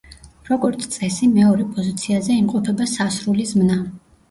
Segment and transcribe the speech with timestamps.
[0.45, 3.81] როგორც წესი, მეორე პოზიციაზე იმყოფება სასრული ზმნა.